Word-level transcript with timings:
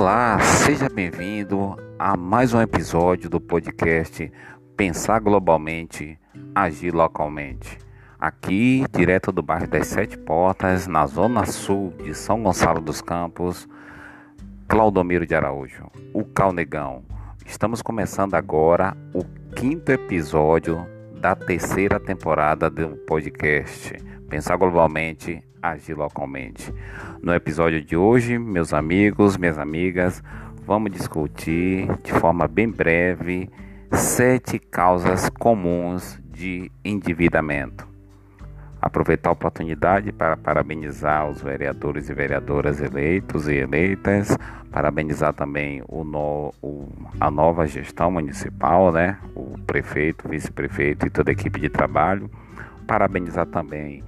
Olá, 0.00 0.40
seja 0.40 0.88
bem-vindo 0.88 1.76
a 1.98 2.16
mais 2.16 2.54
um 2.54 2.62
episódio 2.62 3.28
do 3.28 3.38
podcast 3.38 4.32
Pensar 4.74 5.20
Globalmente, 5.20 6.18
Agir 6.54 6.94
Localmente. 6.94 7.76
Aqui, 8.18 8.82
direto 8.90 9.30
do 9.30 9.42
bairro 9.42 9.66
das 9.66 9.88
Sete 9.88 10.16
Portas, 10.16 10.86
na 10.86 11.06
zona 11.06 11.44
sul 11.44 11.92
de 12.02 12.14
São 12.14 12.42
Gonçalo 12.42 12.80
dos 12.80 13.02
Campos, 13.02 13.68
Claudomiro 14.66 15.26
de 15.26 15.34
Araújo, 15.34 15.90
o 16.14 16.24
Calnegão. 16.24 17.04
Estamos 17.44 17.82
começando 17.82 18.32
agora 18.36 18.96
o 19.12 19.22
quinto 19.54 19.92
episódio 19.92 20.82
da 21.20 21.36
terceira 21.36 22.00
temporada 22.00 22.70
do 22.70 22.96
podcast 23.06 23.94
Pensar 24.30 24.56
Globalmente, 24.56 25.44
Agir 25.62 25.96
Localmente. 25.96 26.72
No 27.22 27.34
episódio 27.34 27.82
de 27.82 27.96
hoje, 27.96 28.38
meus 28.38 28.72
amigos, 28.72 29.36
minhas 29.36 29.58
amigas, 29.58 30.22
vamos 30.66 30.90
discutir 30.90 31.88
de 32.02 32.12
forma 32.12 32.46
bem 32.46 32.68
breve 32.68 33.50
sete 33.92 34.58
causas 34.58 35.28
comuns 35.28 36.20
de 36.24 36.70
endividamento. 36.84 37.88
Aproveitar 38.80 39.28
a 39.28 39.32
oportunidade 39.32 40.10
para 40.10 40.38
parabenizar 40.38 41.28
os 41.28 41.42
vereadores 41.42 42.08
e 42.08 42.14
vereadoras 42.14 42.80
eleitos 42.80 43.46
e 43.46 43.56
eleitas, 43.56 44.38
parabenizar 44.70 45.34
também 45.34 45.82
o 45.86 46.02
no, 46.02 46.54
o, 46.62 46.88
a 47.20 47.30
nova 47.30 47.66
gestão 47.66 48.10
municipal, 48.10 48.90
né? 48.90 49.18
o 49.34 49.58
prefeito, 49.66 50.26
vice-prefeito 50.28 51.06
e 51.06 51.10
toda 51.10 51.30
a 51.30 51.34
equipe 51.34 51.60
de 51.60 51.68
trabalho, 51.68 52.30
parabenizar 52.86 53.44
também 53.46 54.02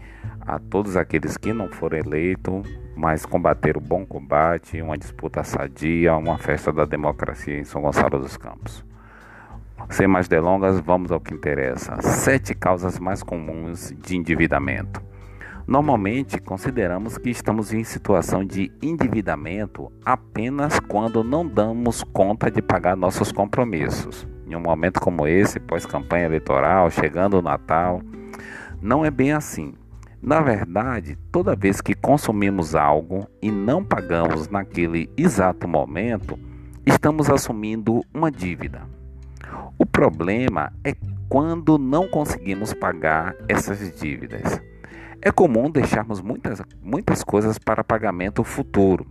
a 0.46 0.58
todos 0.58 0.96
aqueles 0.96 1.36
que 1.36 1.52
não 1.52 1.68
foram 1.68 1.98
eleitos, 1.98 2.68
mas 2.96 3.24
combateram 3.24 3.80
o 3.80 3.84
bom 3.84 4.04
combate, 4.04 4.80
uma 4.82 4.98
disputa 4.98 5.42
sadia, 5.42 6.16
uma 6.16 6.38
festa 6.38 6.72
da 6.72 6.84
democracia 6.84 7.58
em 7.58 7.64
São 7.64 7.82
Gonçalo 7.82 8.18
dos 8.18 8.36
Campos. 8.36 8.84
Sem 9.90 10.06
mais 10.06 10.28
delongas, 10.28 10.78
vamos 10.80 11.10
ao 11.10 11.20
que 11.20 11.34
interessa. 11.34 12.00
Sete 12.02 12.54
causas 12.54 12.98
mais 12.98 13.22
comuns 13.22 13.92
de 13.98 14.16
endividamento. 14.16 15.02
Normalmente, 15.66 16.40
consideramos 16.40 17.18
que 17.18 17.30
estamos 17.30 17.72
em 17.72 17.84
situação 17.84 18.44
de 18.44 18.72
endividamento 18.82 19.92
apenas 20.04 20.80
quando 20.80 21.22
não 21.22 21.46
damos 21.46 22.02
conta 22.02 22.50
de 22.50 22.60
pagar 22.60 22.96
nossos 22.96 23.30
compromissos. 23.30 24.26
Em 24.46 24.56
um 24.56 24.60
momento 24.60 25.00
como 25.00 25.26
esse, 25.26 25.60
pós-campanha 25.60 26.26
eleitoral, 26.26 26.90
chegando 26.90 27.38
o 27.38 27.42
Natal, 27.42 28.02
não 28.80 29.04
é 29.04 29.10
bem 29.10 29.32
assim. 29.32 29.74
Na 30.22 30.40
verdade, 30.40 31.18
toda 31.32 31.56
vez 31.56 31.80
que 31.80 31.96
consumimos 31.96 32.76
algo 32.76 33.26
e 33.42 33.50
não 33.50 33.84
pagamos 33.84 34.48
naquele 34.48 35.10
exato 35.16 35.66
momento, 35.66 36.38
estamos 36.86 37.28
assumindo 37.28 38.02
uma 38.14 38.30
dívida. 38.30 38.82
O 39.76 39.84
problema 39.84 40.72
é 40.84 40.94
quando 41.28 41.76
não 41.76 42.06
conseguimos 42.06 42.72
pagar 42.72 43.34
essas 43.48 43.80
dívidas. 44.00 44.62
É 45.20 45.32
comum 45.32 45.68
deixarmos 45.68 46.20
muitas, 46.20 46.62
muitas 46.80 47.24
coisas 47.24 47.58
para 47.58 47.82
pagamento 47.82 48.44
futuro. 48.44 49.04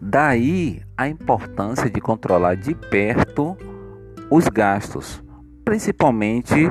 Daí 0.00 0.82
a 0.96 1.08
importância 1.08 1.90
de 1.90 2.00
controlar 2.00 2.54
de 2.54 2.76
perto 2.76 3.56
os 4.30 4.46
gastos, 4.46 5.20
principalmente 5.64 6.70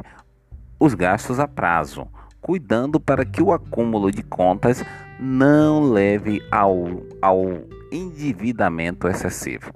os 0.79 0.93
gastos 0.93 1.37
a 1.37 1.47
prazo 1.49 2.07
cuidando 2.41 2.99
para 2.99 3.25
que 3.25 3.41
o 3.41 3.51
acúmulo 3.51 4.11
de 4.11 4.23
contas 4.23 4.83
não 5.19 5.91
leve 5.91 6.41
ao, 6.51 7.03
ao 7.21 7.43
endividamento 7.91 9.07
excessivo. 9.07 9.71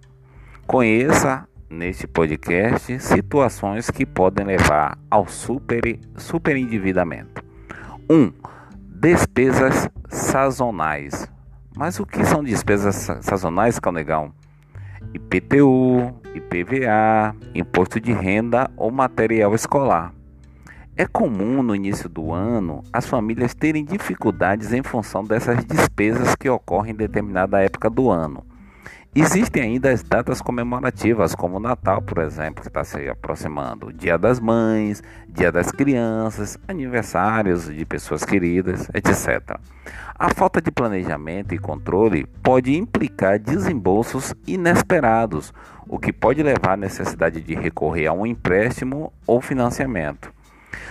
Conheça 0.65 1.47
neste 1.69 2.07
podcast 2.07 2.99
situações 2.99 3.89
que 3.89 4.05
podem 4.05 4.45
levar 4.45 4.97
ao 5.09 5.27
super, 5.27 5.81
super 6.15 6.55
endividamento. 6.55 7.43
1. 8.09 8.15
Um, 8.15 8.33
despesas 8.87 9.89
sazonais. 10.07 11.27
Mas 11.75 11.99
o 11.99 12.05
que 12.05 12.23
são 12.23 12.43
despesas 12.43 12.95
sazonais, 13.21 13.79
Calnegão? 13.79 14.31
IPTU, 15.13 16.15
IPVA, 16.35 17.35
imposto 17.53 17.99
de 17.99 18.13
renda 18.13 18.69
ou 18.77 18.91
material 18.91 19.53
escolar. 19.53 20.13
É 20.95 21.07
comum 21.07 21.63
no 21.63 21.75
início 21.75 22.07
do 22.07 22.31
ano 22.31 22.83
as 22.93 23.07
famílias 23.07 23.55
terem 23.55 23.83
dificuldades 23.83 24.71
em 24.73 24.83
função 24.83 25.23
dessas 25.23 25.65
despesas 25.65 26.35
que 26.35 26.47
ocorrem 26.47 26.93
em 26.93 26.95
determinada 26.95 27.59
época 27.63 27.89
do 27.89 28.11
ano. 28.11 28.45
Existem 29.15 29.63
ainda 29.63 29.91
as 29.91 30.03
datas 30.03 30.39
comemorativas, 30.39 31.33
como 31.33 31.57
o 31.57 31.59
Natal, 31.59 31.99
por 31.99 32.19
exemplo, 32.19 32.61
que 32.61 32.67
está 32.67 32.83
se 32.83 33.09
aproximando, 33.09 33.91
Dia 33.91 34.19
das 34.19 34.39
Mães, 34.39 35.01
Dia 35.27 35.51
das 35.51 35.71
Crianças, 35.71 36.59
aniversários 36.67 37.73
de 37.73 37.85
pessoas 37.85 38.23
queridas, 38.23 38.87
etc. 38.93 39.57
A 40.13 40.29
falta 40.29 40.61
de 40.61 40.71
planejamento 40.71 41.55
e 41.55 41.59
controle 41.59 42.27
pode 42.43 42.77
implicar 42.77 43.39
desembolsos 43.39 44.31
inesperados, 44.45 45.51
o 45.87 45.97
que 45.97 46.13
pode 46.13 46.43
levar 46.43 46.73
à 46.73 46.77
necessidade 46.77 47.41
de 47.41 47.55
recorrer 47.55 48.05
a 48.05 48.13
um 48.13 48.27
empréstimo 48.27 49.11
ou 49.25 49.41
financiamento. 49.41 50.31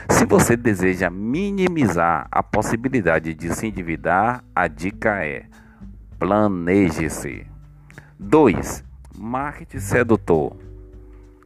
Se 0.09 0.25
você 0.25 0.57
deseja 0.57 1.11
minimizar 1.11 2.27
a 2.31 2.43
possibilidade 2.43 3.35
de 3.35 3.55
se 3.55 3.67
endividar, 3.67 4.45
a 4.55 4.69
dica 4.69 5.25
é: 5.25 5.45
planeje-se. 6.19 7.47
2. 8.19 8.85
Marketing 9.19 9.79
sedutor. 9.81 10.57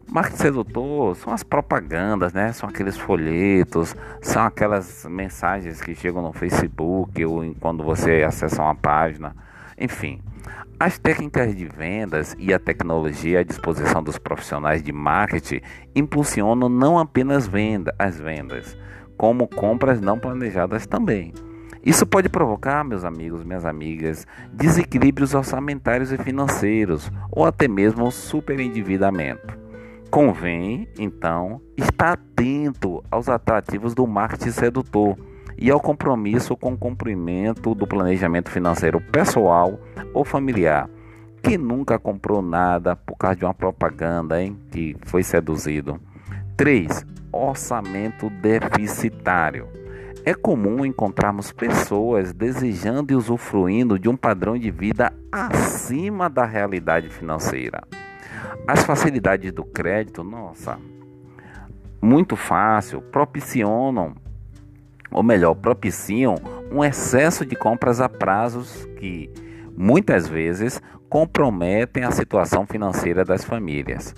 Marketing 0.09 0.37
sedutor 0.37 1.17
são 1.17 1.33
as 1.33 1.43
propagandas, 1.43 2.33
né? 2.33 2.53
São 2.53 2.69
aqueles 2.69 2.97
folhetos, 2.97 3.97
são 4.21 4.45
aquelas 4.45 5.05
mensagens 5.09 5.81
que 5.81 5.95
chegam 5.95 6.23
no 6.23 6.33
Facebook 6.33 7.25
ou 7.25 7.55
quando 7.59 7.83
você 7.83 8.23
acessa 8.23 8.63
uma 8.63 8.75
página. 8.75 9.35
Enfim, 9.79 10.21
as 10.79 10.99
técnicas 10.99 11.55
de 11.55 11.67
vendas 11.67 12.35
e 12.39 12.53
a 12.53 12.59
tecnologia 12.59 13.41
à 13.41 13.43
disposição 13.43 14.03
dos 14.03 14.19
profissionais 14.19 14.83
de 14.83 14.93
marketing 14.93 15.61
impulsionam 15.95 16.69
não 16.69 16.99
apenas 16.99 17.47
venda, 17.47 17.95
as 17.99 18.19
vendas, 18.19 18.77
como 19.17 19.49
compras 19.49 20.01
não 20.01 20.19
planejadas 20.19 20.87
também. 20.87 21.33
Isso 21.85 22.05
pode 22.05 22.29
provocar, 22.29 22.83
meus 22.85 23.05
amigos, 23.05 23.45
minhas 23.45 23.65
amigas, 23.65 24.27
desequilíbrios 24.53 25.35
orçamentários 25.35 26.11
e 26.11 26.19
financeiros 26.19 27.11
ou 27.31 27.45
até 27.45 27.69
mesmo 27.69 28.11
superendividamento. 28.11 29.57
Convém, 30.11 30.89
então, 30.99 31.61
estar 31.77 32.13
atento 32.13 33.03
aos 33.11 33.29
atrativos 33.29 33.95
do 33.95 34.07
marketing 34.07 34.51
sedutor 34.51 35.17
e 35.59 35.71
ao 35.71 35.81
compromisso 35.81 36.57
com 36.57 36.73
o 36.73 36.79
cumprimento 36.79 37.75
do 37.75 37.87
planejamento 37.87 38.51
financeiro 38.51 39.01
pessoal 39.01 39.79
ou 40.13 40.25
familiar. 40.25 40.89
Quem 41.43 41.57
nunca 41.57 41.99
comprou 41.99 42.43
nada 42.43 42.97
por 42.97 43.17
causa 43.17 43.37
de 43.37 43.45
uma 43.45 43.55
propaganda, 43.55 44.43
hein, 44.43 44.59
que 44.71 44.97
foi 45.07 45.23
seduzido? 45.23 46.01
3. 46.57 47.07
Orçamento 47.33 48.29
deficitário. 48.31 49.69
É 50.25 50.35
comum 50.35 50.85
encontrarmos 50.85 51.53
pessoas 51.53 52.33
desejando 52.33 53.13
e 53.13 53.17
usufruindo 53.17 53.99
de 53.99 54.09
um 54.09 54.17
padrão 54.17 54.59
de 54.59 54.71
vida 54.71 55.13
acima 55.31 56.29
da 56.29 56.45
realidade 56.45 57.09
financeira. 57.09 57.83
As 58.67 58.83
facilidades 58.83 59.53
do 59.53 59.65
crédito, 59.65 60.25
nossa, 60.25 60.79
muito 62.03 62.35
fácil, 62.35 63.01
propiciam 63.01 63.71
ou 65.17 65.23
melhor, 65.23 65.55
propiciam 65.55 66.35
um 66.71 66.85
excesso 66.85 67.47
de 67.47 67.57
compras 67.57 68.03
a 68.03 68.09
prazos 68.09 68.87
que 68.99 69.31
muitas 69.75 70.29
vezes 70.29 70.83
comprometem 71.09 72.05
a 72.05 72.11
situação 72.11 72.67
financeira 72.67 73.25
das 73.25 73.43
famílias. 73.43 74.15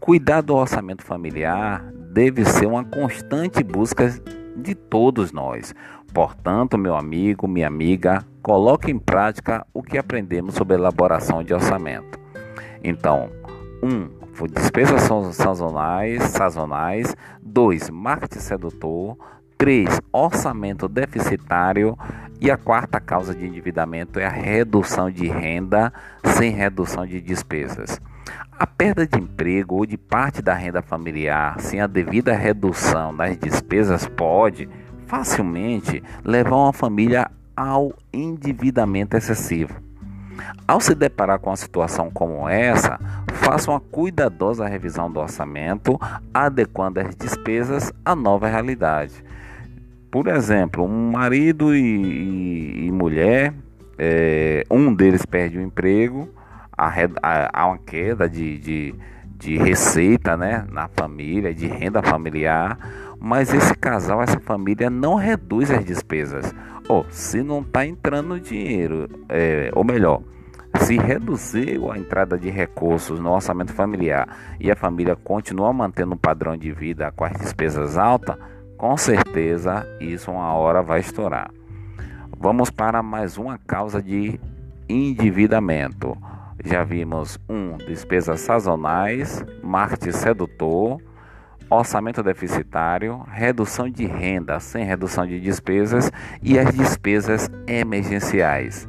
Cuidar 0.00 0.40
do 0.40 0.56
orçamento 0.56 1.04
familiar 1.04 1.84
deve 1.94 2.44
ser 2.44 2.66
uma 2.66 2.84
constante 2.84 3.62
busca 3.62 4.12
de 4.56 4.74
todos 4.74 5.30
nós. 5.30 5.72
Portanto, 6.12 6.76
meu 6.76 6.96
amigo, 6.96 7.46
minha 7.46 7.68
amiga, 7.68 8.26
coloque 8.42 8.90
em 8.90 8.98
prática 8.98 9.64
o 9.72 9.84
que 9.84 9.96
aprendemos 9.96 10.56
sobre 10.56 10.74
elaboração 10.74 11.44
de 11.44 11.54
orçamento. 11.54 12.18
Então, 12.82 13.30
1. 13.84 13.86
Um, 13.86 14.10
despesas 14.48 15.02
sazonais, 15.36 16.24
sazonais. 16.24 17.14
2. 17.40 17.90
Marketing 17.90 18.40
sedutor. 18.40 19.16
3. 19.60 20.00
Orçamento 20.10 20.88
deficitário. 20.88 21.94
E 22.40 22.50
a 22.50 22.56
quarta 22.56 22.98
causa 22.98 23.34
de 23.34 23.46
endividamento 23.46 24.18
é 24.18 24.24
a 24.24 24.30
redução 24.30 25.10
de 25.10 25.28
renda 25.28 25.92
sem 26.24 26.50
redução 26.50 27.06
de 27.06 27.20
despesas. 27.20 28.00
A 28.58 28.66
perda 28.66 29.06
de 29.06 29.18
emprego 29.18 29.74
ou 29.74 29.84
de 29.84 29.98
parte 29.98 30.40
da 30.40 30.54
renda 30.54 30.80
familiar 30.80 31.60
sem 31.60 31.78
a 31.78 31.86
devida 31.86 32.34
redução 32.34 33.14
das 33.14 33.36
despesas 33.36 34.06
pode 34.06 34.66
facilmente 35.06 36.02
levar 36.24 36.56
uma 36.56 36.72
família 36.72 37.30
ao 37.54 37.92
endividamento 38.10 39.14
excessivo. 39.14 39.74
Ao 40.66 40.80
se 40.80 40.94
deparar 40.94 41.38
com 41.38 41.50
uma 41.50 41.56
situação 41.56 42.10
como 42.10 42.48
essa, 42.48 42.98
faça 43.34 43.70
uma 43.70 43.80
cuidadosa 43.80 44.66
revisão 44.66 45.12
do 45.12 45.20
orçamento, 45.20 46.00
adequando 46.32 47.00
as 47.00 47.14
despesas 47.14 47.92
à 48.02 48.16
nova 48.16 48.48
realidade. 48.48 49.22
Por 50.10 50.26
exemplo, 50.26 50.84
um 50.84 51.12
marido 51.12 51.74
e, 51.74 51.80
e, 51.80 52.86
e 52.86 52.92
mulher, 52.92 53.54
é, 53.96 54.64
um 54.70 54.92
deles 54.92 55.24
perde 55.24 55.58
o 55.58 55.62
emprego, 55.62 56.28
há 56.76 57.66
uma 57.66 57.78
queda 57.78 58.28
de, 58.28 58.58
de, 58.58 58.94
de 59.24 59.56
receita 59.56 60.36
né, 60.36 60.66
na 60.70 60.88
família, 60.88 61.54
de 61.54 61.66
renda 61.66 62.02
familiar, 62.02 62.78
mas 63.20 63.52
esse 63.52 63.74
casal, 63.74 64.22
essa 64.22 64.40
família 64.40 64.88
não 64.88 65.14
reduz 65.14 65.70
as 65.70 65.84
despesas. 65.84 66.54
Ou 66.88 67.06
se 67.10 67.42
não 67.42 67.60
está 67.60 67.86
entrando 67.86 68.40
dinheiro, 68.40 69.08
é, 69.28 69.70
ou 69.74 69.84
melhor, 69.84 70.22
se 70.80 70.96
reduzir 70.96 71.78
a 71.92 71.98
entrada 71.98 72.38
de 72.38 72.48
recursos 72.48 73.20
no 73.20 73.30
orçamento 73.30 73.72
familiar 73.72 74.26
e 74.58 74.70
a 74.70 74.76
família 74.76 75.14
continua 75.14 75.72
mantendo 75.72 76.14
um 76.14 76.18
padrão 76.18 76.56
de 76.56 76.72
vida 76.72 77.12
com 77.12 77.24
as 77.24 77.32
despesas 77.32 77.98
altas, 77.98 78.36
com 78.80 78.96
certeza 78.96 79.86
isso 80.00 80.30
uma 80.30 80.54
hora 80.54 80.80
vai 80.80 81.00
estourar. 81.00 81.50
Vamos 82.34 82.70
para 82.70 83.02
mais 83.02 83.36
uma 83.36 83.58
causa 83.58 84.02
de 84.02 84.40
endividamento. 84.88 86.16
Já 86.64 86.82
vimos 86.82 87.38
um 87.46 87.76
despesas 87.76 88.40
sazonais, 88.40 89.44
marketing 89.62 90.12
sedutor, 90.12 90.98
orçamento 91.68 92.22
deficitário, 92.22 93.22
redução 93.30 93.86
de 93.86 94.06
renda 94.06 94.58
sem 94.58 94.82
redução 94.82 95.26
de 95.26 95.38
despesas 95.38 96.10
e 96.42 96.58
as 96.58 96.74
despesas 96.74 97.50
emergenciais. 97.66 98.88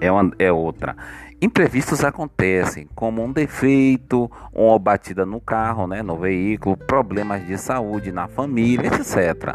É, 0.00 0.12
uma, 0.12 0.30
é 0.38 0.52
outra. 0.52 0.94
Imprevistos 1.40 2.02
acontecem, 2.02 2.88
como 2.96 3.22
um 3.22 3.32
defeito, 3.32 4.28
uma 4.52 4.76
batida 4.76 5.24
no 5.24 5.40
carro, 5.40 5.86
né, 5.86 6.02
no 6.02 6.16
veículo, 6.16 6.76
problemas 6.76 7.46
de 7.46 7.56
saúde 7.56 8.10
na 8.10 8.26
família, 8.26 8.88
etc. 8.88 9.54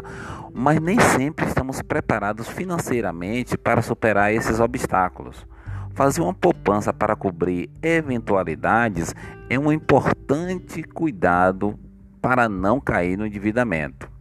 Mas 0.54 0.80
nem 0.80 0.98
sempre 0.98 1.44
estamos 1.44 1.82
preparados 1.82 2.48
financeiramente 2.48 3.58
para 3.58 3.82
superar 3.82 4.32
esses 4.32 4.60
obstáculos. 4.60 5.46
Fazer 5.92 6.22
uma 6.22 6.32
poupança 6.32 6.90
para 6.90 7.14
cobrir 7.14 7.68
eventualidades 7.82 9.14
é 9.50 9.58
um 9.58 9.70
importante 9.70 10.82
cuidado 10.82 11.78
para 12.22 12.48
não 12.48 12.80
cair 12.80 13.18
no 13.18 13.26
endividamento. 13.26 14.13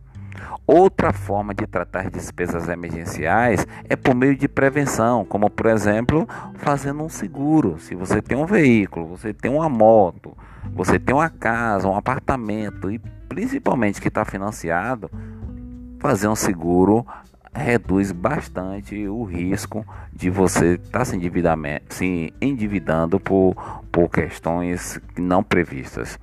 Outra 0.66 1.12
forma 1.12 1.54
de 1.54 1.68
tratar 1.68 2.10
despesas 2.10 2.70
emergenciais 2.70 3.68
é 3.90 3.98
por 3.98 4.16
meio 4.16 4.36
de 4.36 4.48
prevenção, 4.48 5.26
como 5.26 5.50
por 5.50 5.66
exemplo, 5.66 6.28
fazendo 6.56 7.04
um 7.04 7.10
seguro. 7.10 7.78
Se 7.80 7.96
você 7.96 8.22
tem 8.22 8.38
um 8.38 8.46
veículo, 8.46 9.06
você 9.06 9.34
tem 9.34 9.52
uma 9.52 9.68
moto, 9.68 10.38
você 10.74 10.98
tem 10.98 11.14
uma 11.14 11.30
casa, 11.30 11.88
um 11.88 11.98
apartamento 11.98 12.90
e 12.90 12.98
principalmente 13.28 14.00
que 14.00 14.08
está 14.08 14.24
financiado, 14.24 15.12
fazer 16.00 16.30
um 16.30 16.36
seguro 16.36 17.06
reduz 17.54 18.12
bastante 18.12 19.08
o 19.08 19.24
risco 19.24 19.86
de 20.12 20.30
você 20.30 20.76
estar 20.76 21.00
tá 21.00 21.06
se, 21.06 21.20
se 21.90 22.34
endividando 22.42 23.20
por, 23.20 23.56
por 23.92 24.10
questões 24.10 25.00
não 25.18 25.44
previstas. 25.44 26.18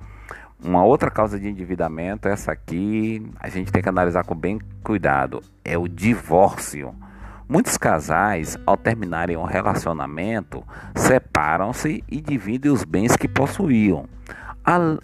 Uma 0.63 0.83
outra 0.83 1.09
causa 1.09 1.39
de 1.39 1.47
endividamento, 1.47 2.27
essa 2.27 2.51
aqui, 2.51 3.25
a 3.39 3.49
gente 3.49 3.71
tem 3.71 3.81
que 3.81 3.89
analisar 3.89 4.23
com 4.23 4.35
bem 4.35 4.59
cuidado, 4.83 5.41
é 5.65 5.77
o 5.77 5.87
divórcio. 5.87 6.93
Muitos 7.49 7.77
casais, 7.77 8.57
ao 8.65 8.77
terminarem 8.77 9.35
um 9.35 9.43
relacionamento, 9.43 10.63
separam-se 10.95 12.03
e 12.07 12.21
dividem 12.21 12.71
os 12.71 12.83
bens 12.83 13.15
que 13.15 13.27
possuíam. 13.27 14.05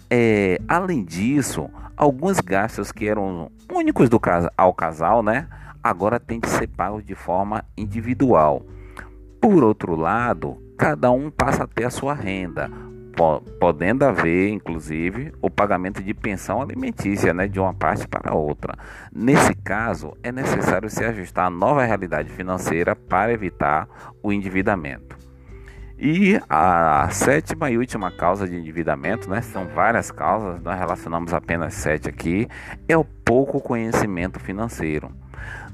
É, 0.08 0.60
além 0.68 1.04
disso, 1.04 1.68
alguns 1.96 2.40
gastos 2.40 2.92
que 2.92 3.08
eram 3.08 3.50
únicos 3.70 4.08
do, 4.08 4.20
ao 4.56 4.72
casal, 4.72 5.22
né? 5.22 5.48
agora 5.82 6.20
tem 6.20 6.40
de 6.40 6.48
ser 6.48 6.68
pago 6.68 7.02
de 7.02 7.14
forma 7.14 7.64
individual. 7.76 8.62
Por 9.40 9.62
outro 9.62 9.96
lado, 9.96 10.56
cada 10.76 11.10
um 11.10 11.30
passa 11.30 11.64
a 11.64 11.66
ter 11.66 11.84
a 11.84 11.90
sua 11.90 12.14
renda, 12.14 12.70
podendo 13.58 14.04
haver, 14.04 14.48
inclusive, 14.48 15.32
o 15.42 15.50
pagamento 15.50 16.02
de 16.02 16.14
pensão 16.14 16.62
alimentícia 16.62 17.34
né, 17.34 17.48
de 17.48 17.58
uma 17.58 17.74
parte 17.74 18.06
para 18.06 18.34
outra. 18.34 18.74
Nesse 19.12 19.54
caso, 19.54 20.16
é 20.22 20.30
necessário 20.30 20.88
se 20.88 21.04
ajustar 21.04 21.46
à 21.46 21.50
nova 21.50 21.84
realidade 21.84 22.30
financeira 22.30 22.94
para 22.94 23.32
evitar 23.32 23.88
o 24.22 24.32
endividamento. 24.32 25.27
E 26.00 26.40
a 26.48 27.08
sétima 27.10 27.72
e 27.72 27.76
última 27.76 28.08
causa 28.12 28.46
de 28.46 28.54
endividamento, 28.54 29.28
né, 29.28 29.40
são 29.40 29.66
várias 29.66 30.12
causas, 30.12 30.62
nós 30.62 30.78
relacionamos 30.78 31.34
apenas 31.34 31.74
sete 31.74 32.08
aqui, 32.08 32.46
é 32.88 32.96
o 32.96 33.02
pouco 33.02 33.60
conhecimento 33.60 34.38
financeiro. 34.38 35.10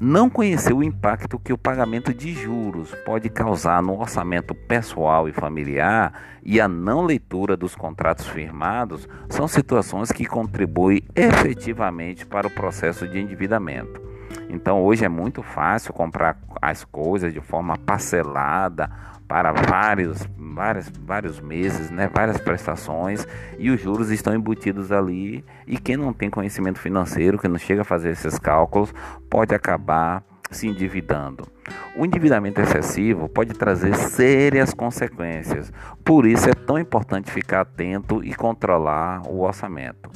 Não 0.00 0.30
conhecer 0.30 0.72
o 0.72 0.82
impacto 0.82 1.38
que 1.38 1.52
o 1.52 1.58
pagamento 1.58 2.14
de 2.14 2.32
juros 2.32 2.94
pode 3.04 3.28
causar 3.28 3.82
no 3.82 4.00
orçamento 4.00 4.54
pessoal 4.54 5.28
e 5.28 5.32
familiar 5.32 6.12
e 6.42 6.58
a 6.58 6.66
não 6.66 7.02
leitura 7.02 7.54
dos 7.54 7.74
contratos 7.74 8.26
firmados 8.26 9.06
são 9.28 9.46
situações 9.46 10.10
que 10.10 10.24
contribuem 10.24 11.02
efetivamente 11.14 12.24
para 12.24 12.46
o 12.46 12.50
processo 12.50 13.06
de 13.06 13.20
endividamento. 13.20 14.00
Então 14.48 14.82
hoje 14.82 15.04
é 15.04 15.08
muito 15.08 15.42
fácil 15.42 15.92
comprar 15.92 16.38
as 16.62 16.84
coisas 16.84 17.32
de 17.32 17.40
forma 17.40 17.76
parcelada 17.76 18.90
para 19.26 19.52
vários, 19.52 20.26
vários, 20.36 20.90
vários 21.04 21.40
meses, 21.40 21.90
né, 21.90 22.10
várias 22.12 22.38
prestações 22.38 23.26
e 23.58 23.70
os 23.70 23.80
juros 23.80 24.10
estão 24.10 24.34
embutidos 24.34 24.92
ali 24.92 25.44
e 25.66 25.78
quem 25.78 25.96
não 25.96 26.12
tem 26.12 26.30
conhecimento 26.30 26.78
financeiro, 26.78 27.38
que 27.38 27.48
não 27.48 27.58
chega 27.58 27.82
a 27.82 27.84
fazer 27.84 28.10
esses 28.10 28.38
cálculos, 28.38 28.94
pode 29.30 29.54
acabar 29.54 30.22
se 30.50 30.68
endividando. 30.68 31.46
O 31.96 32.04
endividamento 32.04 32.60
excessivo 32.60 33.28
pode 33.28 33.54
trazer 33.54 33.94
sérias 33.94 34.74
consequências, 34.74 35.72
por 36.04 36.26
isso 36.26 36.48
é 36.48 36.52
tão 36.52 36.78
importante 36.78 37.30
ficar 37.30 37.62
atento 37.62 38.22
e 38.22 38.34
controlar 38.34 39.22
o 39.26 39.40
orçamento. 39.42 40.10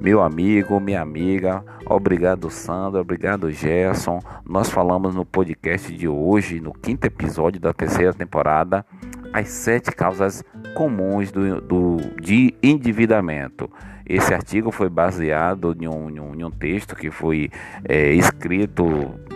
Meu 0.00 0.20
amigo, 0.20 0.80
minha 0.80 1.00
amiga, 1.00 1.64
obrigado 1.86 2.50
Sandra, 2.50 3.00
obrigado 3.00 3.50
Gerson. 3.50 4.20
Nós 4.44 4.68
falamos 4.68 5.14
no 5.14 5.24
podcast 5.24 5.92
de 5.94 6.08
hoje, 6.08 6.60
no 6.60 6.72
quinto 6.72 7.04
episódio 7.04 7.60
da 7.60 7.72
terceira 7.72 8.12
temporada, 8.12 8.84
as 9.32 9.48
sete 9.48 9.92
causas 9.92 10.42
comuns 10.74 11.30
do, 11.30 11.60
do 11.60 11.96
de 12.20 12.54
endividamento. 12.62 13.70
Esse 14.06 14.34
artigo 14.34 14.70
foi 14.70 14.88
baseado 14.88 15.76
em 15.80 15.86
um, 15.86 16.10
em 16.10 16.20
um, 16.20 16.34
em 16.34 16.44
um 16.44 16.50
texto 16.50 16.94
que 16.96 17.10
foi 17.10 17.50
é, 17.88 18.12
escrito 18.12 18.84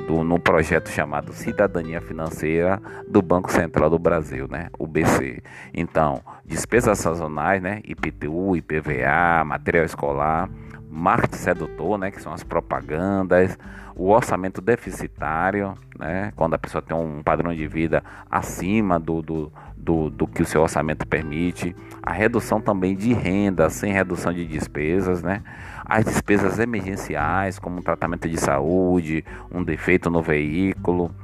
do, 0.07 0.23
no 0.25 0.39
projeto 0.39 0.89
chamado 0.91 1.33
Cidadania 1.33 2.01
Financeira 2.01 2.81
do 3.09 3.23
Banco 3.23 3.51
Central 3.51 3.89
do 3.89 3.99
Brasil, 3.99 4.47
né? 4.49 4.69
o 4.79 4.87
BC. 4.87 5.43
Então, 5.73 6.21
despesas 6.45 6.99
sazonais, 6.99 7.63
né? 7.63 7.81
IPTU, 7.85 8.57
IPVA, 8.57 9.45
material 9.45 9.85
escolar, 9.85 10.51
marketing 10.89 11.37
sedutor, 11.37 11.99
né? 11.99 12.11
que 12.11 12.21
são 12.21 12.33
as 12.33 12.43
propagandas, 12.43 13.59
o 13.95 14.11
orçamento 14.11 14.61
deficitário, 14.61 15.75
né? 15.99 16.33
quando 16.37 16.55
a 16.55 16.59
pessoa 16.59 16.83
tem 16.83 16.97
um 16.97 17.23
padrão 17.23 17.55
de 17.55 17.67
vida 17.67 18.03
acima 18.31 18.99
do, 18.99 19.23
do, 19.23 19.53
do, 19.77 20.11
do 20.11 20.27
que 20.27 20.43
o 20.43 20.47
seu 20.47 20.63
orçamento 20.63 21.07
permite, 21.07 21.75
a 22.03 22.13
redução 22.13 22.61
também 22.61 22.95
de 22.95 23.13
renda 23.13 23.69
sem 23.71 23.93
redução 23.93 24.33
de 24.33 24.47
despesas, 24.47 25.23
né? 25.23 25.43
as 25.85 26.05
despesas 26.05 26.59
emergenciais, 26.59 27.59
como 27.59 27.79
um 27.79 27.83
tratamento 27.83 28.29
de 28.29 28.39
saúde, 28.39 29.25
um 29.53 29.63
defeito 29.63 30.11
no 30.11 30.21
veículo. 30.21 31.15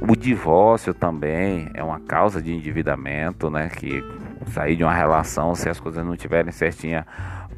O 0.00 0.16
divórcio 0.16 0.92
também 0.92 1.70
é 1.74 1.82
uma 1.82 2.00
causa 2.00 2.42
de 2.42 2.52
endividamento, 2.52 3.50
né? 3.50 3.68
Que 3.68 4.02
sair 4.48 4.76
de 4.76 4.84
uma 4.84 4.94
relação, 4.94 5.54
se 5.54 5.68
as 5.68 5.78
coisas 5.78 6.04
não 6.04 6.14
estiverem 6.14 6.52
certinha, 6.52 7.06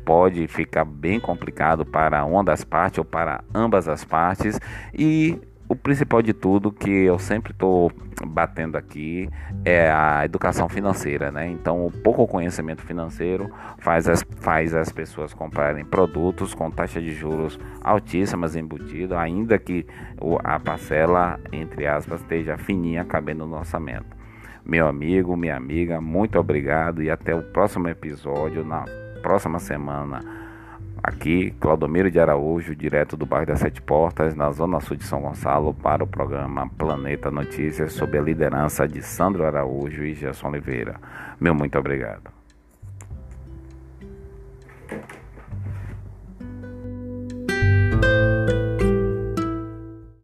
pode 0.05 0.47
ficar 0.49 0.85
bem 0.85 1.21
complicado 1.21 1.85
para 1.85 2.25
uma 2.25 2.43
das 2.43 2.65
partes 2.65 2.99
ou 2.99 3.05
para 3.05 3.43
ambas 3.55 3.89
as 3.89 4.05
partes. 4.05 4.59
E 4.93 5.39
o 5.71 5.77
principal 5.77 6.21
de 6.21 6.33
tudo 6.33 6.73
que 6.73 6.91
eu 6.91 7.17
sempre 7.17 7.53
estou 7.53 7.93
batendo 8.27 8.77
aqui 8.77 9.31
é 9.65 9.89
a 9.89 10.25
educação 10.25 10.69
financeira, 10.69 11.31
né? 11.31 11.47
Então, 11.47 11.87
o 11.87 11.93
pouco 11.93 12.27
conhecimento 12.27 12.83
financeiro 12.83 13.49
faz 13.79 14.09
as, 14.09 14.25
faz 14.41 14.75
as 14.75 14.91
pessoas 14.91 15.33
comprarem 15.33 15.85
produtos 15.85 16.55
com 16.55 16.69
taxa 16.73 17.01
de 17.01 17.13
juros 17.13 17.57
altíssimas 17.81 18.57
embutido, 18.57 19.17
ainda 19.17 19.61
que 19.61 19.87
a 20.43 20.59
parcela, 20.59 21.39
entre 21.53 21.87
aspas, 21.87 22.21
esteja 22.21 22.59
fininha 22.59 23.05
cabendo 23.05 23.47
no 23.47 23.57
orçamento. 23.57 24.20
Meu 24.65 24.87
amigo, 24.87 25.37
minha 25.37 25.57
amiga, 25.57 26.01
muito 26.01 26.39
obrigado 26.39 27.03
e 27.03 27.11
até 27.11 27.35
o 27.35 27.43
próximo 27.43 27.89
episódio 27.89 28.65
na 28.65 28.85
próxima 29.23 29.59
semana. 29.59 30.21
Aqui, 31.03 31.53
Claudomiro 31.59 32.11
de 32.11 32.21
Araújo, 32.21 32.77
direto 32.77 33.17
do 33.17 33.25
bairro 33.25 33.47
das 33.47 33.61
Sete 33.61 33.81
Portas, 33.81 34.35
na 34.35 34.51
zona 34.53 34.81
sul 34.81 34.97
de 34.97 35.05
São 35.05 35.23
Gonçalo, 35.23 35.73
para 35.73 36.05
o 36.05 36.07
programa 36.07 36.69
Planeta 36.77 37.31
Notícias, 37.31 37.95
sob 37.95 38.19
a 38.19 38.21
liderança 38.21 38.87
de 38.87 39.01
Sandro 39.03 39.47
Araújo 39.47 40.05
e 40.05 40.15
Gerson 40.15 40.49
Oliveira. 40.49 40.97
Meu 41.41 41.55
muito 41.55 41.79
obrigado. 41.79 42.40